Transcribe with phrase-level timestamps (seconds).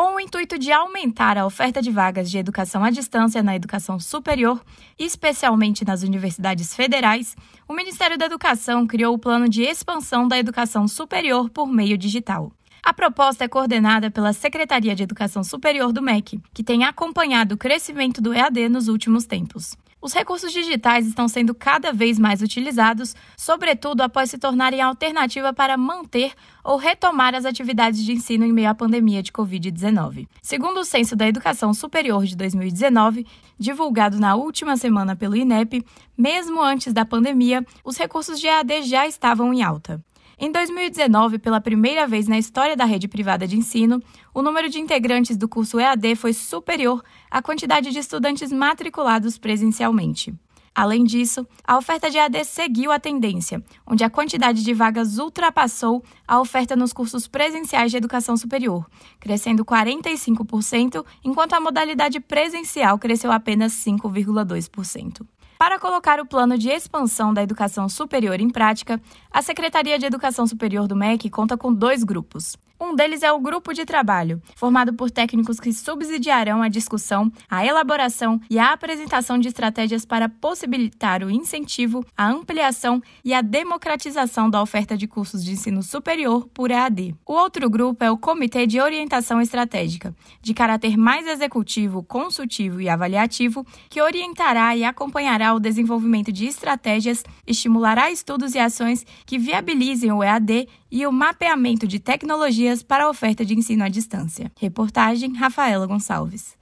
[0.00, 4.00] Com o intuito de aumentar a oferta de vagas de educação à distância na educação
[4.00, 4.64] superior,
[4.98, 7.36] especialmente nas universidades federais,
[7.68, 12.50] o Ministério da Educação criou o plano de expansão da educação superior por meio digital.
[12.82, 17.58] A proposta é coordenada pela Secretaria de Educação Superior do MEC, que tem acompanhado o
[17.58, 19.76] crescimento do EAD nos últimos tempos.
[20.02, 25.76] Os recursos digitais estão sendo cada vez mais utilizados, sobretudo após se tornarem alternativa para
[25.76, 26.32] manter
[26.64, 30.26] ou retomar as atividades de ensino em meio à pandemia de Covid-19.
[30.40, 33.26] Segundo o Censo da Educação Superior de 2019,
[33.58, 35.84] divulgado na última semana pelo INEP,
[36.16, 40.02] mesmo antes da pandemia, os recursos de EAD já estavam em alta.
[40.42, 44.80] Em 2019, pela primeira vez na história da rede privada de ensino, o número de
[44.80, 50.34] integrantes do curso EAD foi superior à quantidade de estudantes matriculados presencialmente.
[50.74, 56.02] Além disso, a oferta de EAD seguiu a tendência, onde a quantidade de vagas ultrapassou
[56.26, 63.30] a oferta nos cursos presenciais de educação superior, crescendo 45%, enquanto a modalidade presencial cresceu
[63.30, 65.20] apenas 5,2%.
[65.60, 68.98] Para colocar o plano de expansão da educação superior em prática,
[69.30, 72.56] a Secretaria de Educação Superior do MEC conta com dois grupos.
[72.82, 77.64] Um deles é o grupo de trabalho, formado por técnicos que subsidiarão a discussão, a
[77.64, 84.48] elaboração e a apresentação de estratégias para possibilitar o incentivo, a ampliação e a democratização
[84.48, 87.14] da oferta de cursos de ensino superior por EAD.
[87.26, 92.88] O outro grupo é o Comitê de Orientação Estratégica, de caráter mais executivo, consultivo e
[92.88, 100.10] avaliativo, que orientará e acompanhará o desenvolvimento de estratégias, estimulará estudos e ações que viabilizem
[100.10, 102.00] o EAD e o mapeamento de
[102.82, 104.50] para a oferta de ensino à distância.
[104.58, 106.56] Reportagem Rafaela Gonçalves.